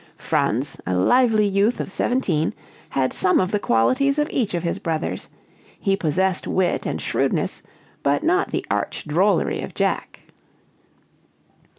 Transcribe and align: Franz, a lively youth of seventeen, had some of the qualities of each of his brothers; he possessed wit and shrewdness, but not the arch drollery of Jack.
Franz, 0.17 0.81
a 0.87 0.95
lively 0.95 1.45
youth 1.45 1.79
of 1.79 1.91
seventeen, 1.91 2.55
had 2.89 3.13
some 3.13 3.39
of 3.39 3.51
the 3.51 3.59
qualities 3.59 4.17
of 4.17 4.27
each 4.31 4.55
of 4.55 4.63
his 4.63 4.79
brothers; 4.79 5.29
he 5.79 5.95
possessed 5.95 6.47
wit 6.47 6.87
and 6.87 6.99
shrewdness, 6.99 7.61
but 8.01 8.23
not 8.23 8.49
the 8.49 8.65
arch 8.71 9.05
drollery 9.07 9.61
of 9.61 9.75
Jack. 9.75 10.21